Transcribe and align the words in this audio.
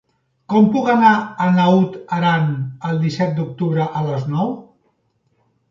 Com 0.51 0.69
puc 0.75 0.87
anar 0.93 1.11
a 1.45 1.49
Naut 1.59 1.99
Aran 2.19 2.49
el 2.91 2.99
disset 3.05 3.37
d'octubre 3.41 3.87
a 4.01 4.05
les 4.11 4.29
nou? 4.37 4.55